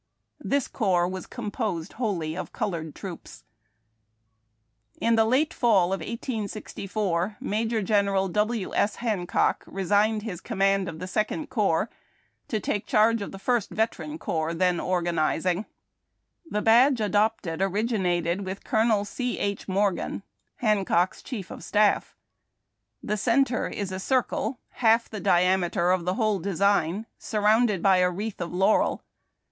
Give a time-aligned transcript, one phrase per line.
[0.43, 3.43] This corps was composed wlioU}^ of colored troops.
[4.99, 8.73] In the late fall of 1864, Major Genei al W.
[8.73, 8.95] S.
[8.95, 11.87] Hancock re signed his command of the Second Corps
[12.47, 13.67] to take charge (JOEPIS AND COUPS BADGES.
[13.77, 15.65] 267 of the First Veteran Corps, then organizing.
[16.49, 19.37] The badge adopted originated with Colonel C.
[19.37, 19.67] H.
[19.67, 20.23] Morgan,
[20.55, 22.15] Hancock's chief of staff.
[23.03, 27.97] The centre is a circle half the diameter of the whole de sign, surrounded by
[27.97, 29.03] a wreath of laurel.